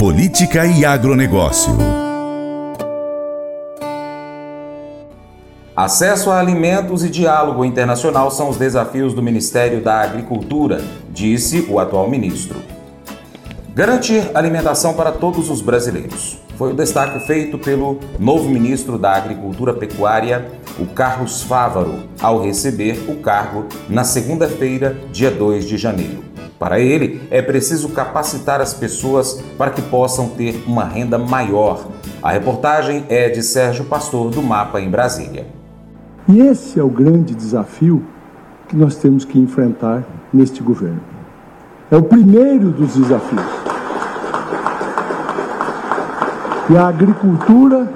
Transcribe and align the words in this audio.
Política 0.00 0.64
e 0.64 0.82
Agronegócio. 0.82 1.76
Acesso 5.76 6.30
a 6.30 6.40
alimentos 6.40 7.04
e 7.04 7.10
diálogo 7.10 7.66
internacional 7.66 8.30
são 8.30 8.48
os 8.48 8.56
desafios 8.56 9.12
do 9.12 9.22
Ministério 9.22 9.82
da 9.82 10.00
Agricultura, 10.00 10.82
disse 11.10 11.66
o 11.68 11.78
atual 11.78 12.08
ministro. 12.08 12.62
Garantir 13.74 14.30
alimentação 14.32 14.94
para 14.94 15.12
todos 15.12 15.50
os 15.50 15.60
brasileiros. 15.60 16.38
Foi 16.56 16.72
o 16.72 16.76
destaque 16.76 17.26
feito 17.26 17.58
pelo 17.58 18.00
novo 18.18 18.48
ministro 18.48 18.96
da 18.96 19.12
Agricultura 19.12 19.74
Pecuária, 19.74 20.50
o 20.78 20.86
Carlos 20.86 21.42
Fávaro, 21.42 22.04
ao 22.22 22.42
receber 22.42 23.04
o 23.06 23.16
cargo 23.16 23.66
na 23.86 24.02
segunda-feira, 24.02 24.96
dia 25.12 25.30
2 25.30 25.66
de 25.66 25.76
janeiro. 25.76 26.29
Para 26.60 26.78
ele, 26.78 27.26
é 27.30 27.40
preciso 27.40 27.88
capacitar 27.88 28.60
as 28.60 28.74
pessoas 28.74 29.42
para 29.56 29.70
que 29.70 29.80
possam 29.80 30.28
ter 30.28 30.62
uma 30.66 30.84
renda 30.84 31.16
maior. 31.16 31.86
A 32.22 32.30
reportagem 32.30 33.06
é 33.08 33.30
de 33.30 33.42
Sérgio 33.42 33.86
Pastor, 33.86 34.30
do 34.30 34.42
Mapa 34.42 34.78
em 34.78 34.90
Brasília. 34.90 35.46
E 36.28 36.38
esse 36.38 36.78
é 36.78 36.82
o 36.82 36.90
grande 36.90 37.34
desafio 37.34 38.04
que 38.68 38.76
nós 38.76 38.94
temos 38.96 39.24
que 39.24 39.38
enfrentar 39.38 40.04
neste 40.30 40.62
governo. 40.62 41.00
É 41.90 41.96
o 41.96 42.02
primeiro 42.02 42.70
dos 42.70 42.94
desafios. 42.94 43.40
E 46.68 46.76
a 46.76 46.88
agricultura 46.88 47.90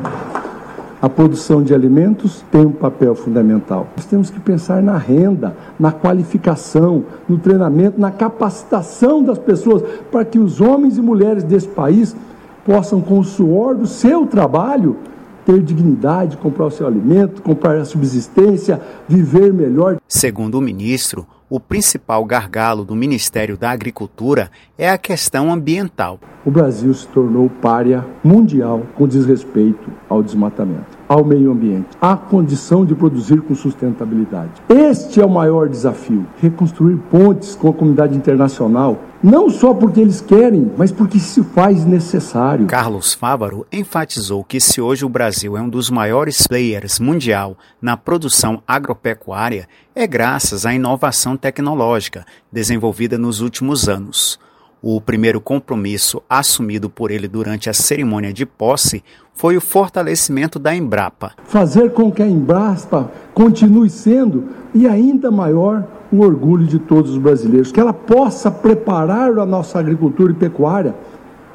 a 1.04 1.08
produção 1.10 1.62
de 1.62 1.74
alimentos 1.74 2.42
tem 2.50 2.64
um 2.64 2.72
papel 2.72 3.14
fundamental. 3.14 3.88
Nós 3.94 4.06
temos 4.06 4.30
que 4.30 4.40
pensar 4.40 4.82
na 4.82 4.96
renda, 4.96 5.54
na 5.78 5.92
qualificação, 5.92 7.04
no 7.28 7.36
treinamento, 7.36 8.00
na 8.00 8.10
capacitação 8.10 9.22
das 9.22 9.38
pessoas, 9.38 9.82
para 10.10 10.24
que 10.24 10.38
os 10.38 10.62
homens 10.62 10.96
e 10.96 11.02
mulheres 11.02 11.44
desse 11.44 11.68
país 11.68 12.16
possam, 12.64 13.02
com 13.02 13.18
o 13.18 13.24
suor 13.24 13.74
do 13.74 13.86
seu 13.86 14.26
trabalho, 14.26 14.96
ter 15.44 15.60
dignidade, 15.60 16.38
comprar 16.38 16.64
o 16.64 16.70
seu 16.70 16.86
alimento, 16.86 17.42
comprar 17.42 17.76
a 17.76 17.84
subsistência, 17.84 18.80
viver 19.06 19.52
melhor. 19.52 19.98
Segundo 20.08 20.54
o 20.54 20.62
ministro, 20.62 21.26
o 21.54 21.60
principal 21.60 22.24
gargalo 22.24 22.84
do 22.84 22.96
Ministério 22.96 23.56
da 23.56 23.70
Agricultura 23.70 24.50
é 24.76 24.90
a 24.90 24.98
questão 24.98 25.52
ambiental. 25.52 26.18
O 26.44 26.50
Brasil 26.50 26.92
se 26.92 27.06
tornou 27.06 27.48
párea 27.48 28.04
mundial 28.24 28.82
com 28.96 29.06
desrespeito 29.06 29.88
ao 30.08 30.20
desmatamento, 30.20 30.98
ao 31.08 31.24
meio 31.24 31.50
ambiente, 31.50 31.88
à 32.00 32.16
condição 32.16 32.84
de 32.84 32.94
produzir 32.94 33.40
com 33.42 33.54
sustentabilidade. 33.54 34.50
Este 34.68 35.20
é 35.20 35.24
o 35.24 35.30
maior 35.30 35.68
desafio: 35.68 36.26
reconstruir 36.40 36.96
pontes 37.10 37.54
com 37.54 37.68
a 37.68 37.72
comunidade 37.72 38.16
internacional 38.16 38.98
não 39.24 39.48
só 39.48 39.72
porque 39.72 40.02
eles 40.02 40.20
querem, 40.20 40.70
mas 40.76 40.92
porque 40.92 41.18
se 41.18 41.42
faz 41.42 41.82
necessário. 41.86 42.66
Carlos 42.66 43.14
Fávaro 43.14 43.66
enfatizou 43.72 44.44
que 44.44 44.60
se 44.60 44.82
hoje 44.82 45.02
o 45.02 45.08
Brasil 45.08 45.56
é 45.56 45.62
um 45.62 45.68
dos 45.68 45.88
maiores 45.88 46.46
players 46.46 47.00
mundial 47.00 47.56
na 47.80 47.96
produção 47.96 48.62
agropecuária, 48.68 49.66
é 49.94 50.06
graças 50.06 50.66
à 50.66 50.74
inovação 50.74 51.38
tecnológica 51.38 52.26
desenvolvida 52.52 53.16
nos 53.16 53.40
últimos 53.40 53.88
anos. 53.88 54.38
O 54.86 55.00
primeiro 55.00 55.40
compromisso 55.40 56.20
assumido 56.28 56.90
por 56.90 57.10
ele 57.10 57.26
durante 57.26 57.70
a 57.70 57.72
cerimônia 57.72 58.34
de 58.34 58.44
posse 58.44 59.02
foi 59.32 59.56
o 59.56 59.60
fortalecimento 59.60 60.58
da 60.58 60.76
Embrapa. 60.76 61.32
Fazer 61.44 61.94
com 61.94 62.12
que 62.12 62.22
a 62.22 62.28
Embrapa 62.28 63.10
continue 63.32 63.88
sendo 63.88 64.44
e 64.74 64.86
ainda 64.86 65.30
maior 65.30 65.86
um 66.12 66.20
orgulho 66.20 66.66
de 66.66 66.78
todos 66.78 67.12
os 67.12 67.16
brasileiros, 67.16 67.72
que 67.72 67.80
ela 67.80 67.94
possa 67.94 68.50
preparar 68.50 69.38
a 69.38 69.46
nossa 69.46 69.78
agricultura 69.78 70.32
e 70.32 70.36
pecuária 70.36 70.94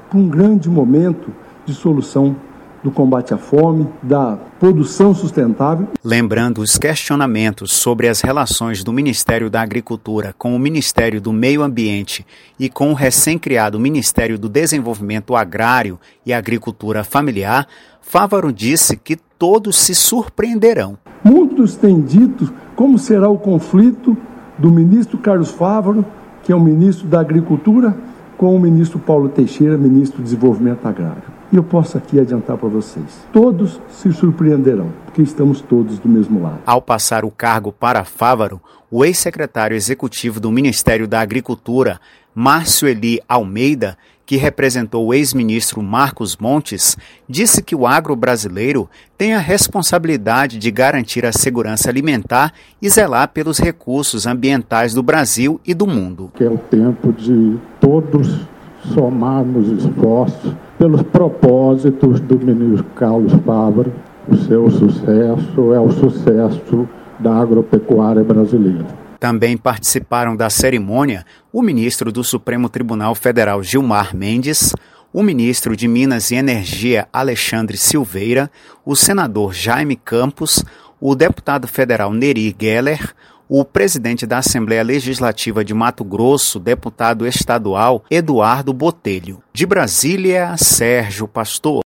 para 0.10 0.18
um 0.18 0.28
grande 0.28 0.68
momento 0.68 1.32
de 1.68 1.76
solução 1.76 2.36
do 2.84 2.92
combate 2.92 3.34
à 3.34 3.38
fome, 3.38 3.88
da 4.02 4.38
produção 4.60 5.14
sustentável. 5.14 5.88
Lembrando 6.04 6.62
os 6.62 6.78
questionamentos 6.78 7.72
sobre 7.74 8.08
as 8.08 8.22
relações 8.22 8.84
do 8.84 8.94
Ministério 8.94 9.50
da 9.50 9.62
Agricultura 9.62 10.34
com 10.38 10.56
o 10.56 10.60
Ministério 10.60 11.20
do 11.20 11.34
Meio 11.34 11.62
Ambiente 11.62 12.26
e 12.60 12.70
com 12.70 12.92
o 12.92 12.96
recém-criado 12.96 13.80
Ministério 13.80 14.38
do 14.38 14.48
Desenvolvimento 14.48 15.36
Agrário 15.36 16.00
e 16.26 16.34
Agricultura 16.34 17.04
Familiar, 17.04 17.68
Fávaro 18.02 18.52
disse 18.52 18.98
que 18.98 19.18
todos 19.38 19.78
se 19.78 19.94
surpreenderão. 19.94 20.98
Muitos 21.24 21.76
têm 21.76 22.02
dito 22.02 22.52
como 22.76 22.98
será 22.98 23.30
o 23.30 23.38
conflito 23.38 24.18
do 24.58 24.72
ministro 24.72 25.18
Carlos 25.18 25.52
Fávaro, 25.52 26.06
que 26.44 26.52
é 26.52 26.56
o 26.56 26.60
ministro 26.60 27.08
da 27.08 27.20
Agricultura, 27.20 27.96
com 28.38 28.56
o 28.56 28.60
ministro 28.60 29.00
Paulo 29.00 29.30
Teixeira, 29.30 29.78
ministro 29.78 30.20
do 30.20 30.24
Desenvolvimento 30.24 30.86
Agrário. 30.88 31.39
E 31.52 31.56
eu 31.56 31.64
posso 31.64 31.98
aqui 31.98 32.20
adiantar 32.20 32.58
para 32.58 32.70
vocês: 32.70 33.06
todos 33.34 33.80
se 33.90 34.14
surpreenderão, 34.14 34.92
porque 35.06 35.22
estamos 35.22 35.62
todos 35.62 35.98
do 35.98 36.08
mesmo 36.08 36.42
lado. 36.42 36.60
Ao 36.66 36.82
passar 36.82 37.26
o 37.26 37.32
cargo 37.32 37.72
para 37.72 38.04
Fávaro, 38.04 38.62
o 38.92 39.04
ex-secretário 39.04 39.76
executivo 39.76 40.40
do 40.40 40.52
Ministério 40.52 41.08
da 41.08 41.20
Agricultura, 41.20 42.00
Márcio 42.36 42.88
Eli 42.88 43.20
Almeida, 43.28 43.98
que 44.30 44.38
representou 44.38 45.08
o 45.08 45.14
ex-ministro 45.14 45.82
Marcos 45.82 46.38
Montes, 46.38 46.96
disse 47.28 47.64
que 47.64 47.76
o 47.76 47.88
agro 47.88 48.16
brasileiro 48.16 48.88
tem 49.18 49.34
a 49.34 49.40
responsabilidade 49.40 50.60
de 50.60 50.70
garantir 50.70 51.26
a 51.26 51.32
segurança 51.32 51.90
alimentar 51.90 52.54
e 52.80 52.88
zelar 52.88 53.30
pelos 53.30 53.58
recursos 53.58 54.28
ambientais 54.28 54.94
do 54.94 55.02
Brasil 55.02 55.60
e 55.66 55.74
do 55.74 55.88
mundo. 55.88 56.32
Que 56.36 56.44
é 56.44 56.50
o 56.50 56.60
tempo 56.60 57.12
de 57.12 57.58
todos 57.82 58.48
somarmos 58.94 59.68
esforços 59.68 60.54
pelos 60.78 61.02
propósitos 61.02 62.20
do 62.20 62.38
ministro 62.40 62.86
Carlos 62.96 63.34
Fávaro. 63.46 63.92
O 64.28 64.36
seu 64.36 64.70
sucesso 64.70 65.74
é 65.74 65.80
o 65.80 65.92
sucesso 65.92 66.88
da 67.20 67.36
agropecuária 67.36 68.24
brasileira. 68.24 68.86
Também 69.20 69.58
participaram 69.58 70.36
da 70.36 70.50
cerimônia 70.50 71.26
o 71.52 71.62
ministro 71.62 72.12
do 72.12 72.24
Supremo 72.24 72.70
Tribunal 72.70 73.14
Federal 73.16 73.62
Gilmar 73.62 74.16
Mendes, 74.16 74.74
o 75.12 75.22
ministro 75.22 75.76
de 75.76 75.88
Minas 75.88 76.32
e 76.32 76.36
Energia 76.36 77.08
Alexandre 77.12 77.76
Silveira, 77.76 78.50
o 78.86 78.96
senador 78.96 79.54
Jaime 79.54 79.96
Campos, 79.96 80.64
o 81.02 81.16
deputado 81.16 81.68
federal 81.68 82.14
Neri 82.14 82.56
Geller, 82.58 83.14
o 83.50 83.66
presidente 83.66 84.28
da 84.28 84.38
Assembleia 84.38 84.84
Legislativa 84.84 85.66
de 85.66 85.74
Mato 85.74 86.04
Grosso, 86.04 86.60
deputado 86.60 87.26
estadual 87.26 88.04
Eduardo 88.12 88.72
Botelho. 88.72 89.42
De 89.52 89.66
Brasília, 89.66 90.56
Sérgio 90.56 91.28
Pastor. 91.28 91.82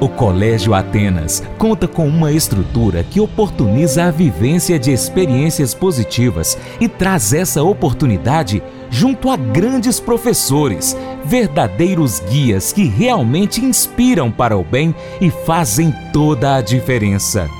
O 0.00 0.08
Colégio 0.08 0.72
Atenas 0.72 1.42
conta 1.58 1.86
com 1.86 2.08
uma 2.08 2.32
estrutura 2.32 3.04
que 3.04 3.20
oportuniza 3.20 4.04
a 4.04 4.10
vivência 4.10 4.78
de 4.78 4.90
experiências 4.90 5.74
positivas 5.74 6.56
e 6.80 6.88
traz 6.88 7.34
essa 7.34 7.62
oportunidade 7.62 8.62
junto 8.88 9.28
a 9.28 9.36
grandes 9.36 10.00
professores, 10.00 10.96
verdadeiros 11.22 12.20
guias 12.20 12.72
que 12.72 12.84
realmente 12.84 13.62
inspiram 13.62 14.30
para 14.30 14.56
o 14.56 14.64
bem 14.64 14.94
e 15.20 15.30
fazem 15.30 15.94
toda 16.14 16.56
a 16.56 16.62
diferença. 16.62 17.59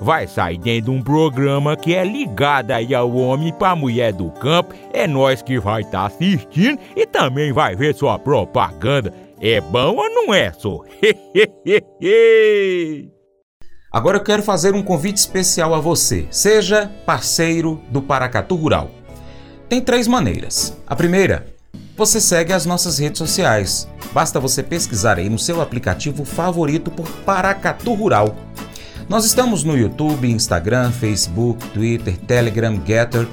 vai 0.00 0.26
sair 0.26 0.58
dentro 0.58 0.92
de 0.92 0.98
um 0.98 1.02
programa 1.02 1.76
que 1.76 1.94
é 1.94 2.04
ligado 2.04 2.70
aí 2.70 2.94
ao 2.94 3.14
homem 3.14 3.52
para 3.52 3.76
mulher 3.76 4.12
do 4.12 4.30
campo. 4.30 4.74
É 4.92 5.06
nós 5.06 5.42
que 5.42 5.58
vai 5.58 5.82
estar 5.82 6.00
tá 6.00 6.06
assistindo 6.06 6.78
e 6.96 7.06
também 7.06 7.52
vai 7.52 7.76
ver 7.76 7.94
sua 7.94 8.18
propaganda. 8.18 9.12
É 9.40 9.60
bom 9.60 9.96
ou 9.96 10.10
não 10.10 10.34
é, 10.34 10.52
só? 10.52 10.80
Agora 13.90 14.18
eu 14.18 14.22
quero 14.22 14.42
fazer 14.42 14.74
um 14.74 14.82
convite 14.82 15.16
especial 15.16 15.74
a 15.74 15.80
você. 15.80 16.26
Seja 16.30 16.90
parceiro 17.06 17.80
do 17.90 18.02
Paracatu 18.02 18.54
Rural. 18.54 18.90
Tem 19.68 19.80
três 19.80 20.06
maneiras. 20.06 20.76
A 20.86 20.94
primeira, 20.96 21.46
você 21.96 22.20
segue 22.20 22.52
as 22.52 22.64
nossas 22.66 22.98
redes 22.98 23.18
sociais. 23.18 23.88
Basta 24.12 24.40
você 24.40 24.62
pesquisar 24.62 25.18
aí 25.18 25.28
no 25.28 25.38
seu 25.38 25.60
aplicativo 25.60 26.24
favorito 26.24 26.90
por 26.90 27.08
Paracatu 27.24 27.92
Rural. 27.94 28.34
Nós 29.08 29.24
estamos 29.24 29.64
no 29.64 29.74
YouTube, 29.74 30.30
Instagram, 30.30 30.92
Facebook, 30.92 31.66
Twitter, 31.68 32.14
Telegram, 32.18 32.78
Getter, 32.84 33.26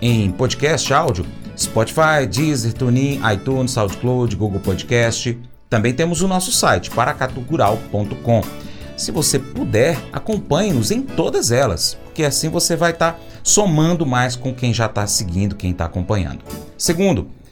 em 0.00 0.30
podcast 0.30 0.94
áudio, 0.94 1.26
Spotify, 1.54 2.26
Deezer, 2.26 2.72
TuneIn, 2.72 3.20
iTunes, 3.34 3.72
SoundCloud, 3.72 4.34
Google 4.34 4.58
Podcast. 4.58 5.38
Também 5.68 5.92
temos 5.92 6.22
o 6.22 6.28
nosso 6.28 6.50
site, 6.50 6.90
paracatugural.com. 6.90 8.42
Se 8.96 9.12
você 9.12 9.38
puder, 9.38 9.98
acompanhe-nos 10.14 10.90
em 10.90 11.02
todas 11.02 11.50
elas, 11.50 11.98
porque 12.04 12.24
assim 12.24 12.48
você 12.48 12.74
vai 12.74 12.92
estar 12.92 13.12
tá 13.12 13.18
somando 13.42 14.06
mais 14.06 14.34
com 14.34 14.54
quem 14.54 14.72
já 14.72 14.86
está 14.86 15.06
seguindo, 15.06 15.56
quem 15.56 15.72
está 15.72 15.84
acompanhando. 15.84 16.40
Segundo, 16.78 17.28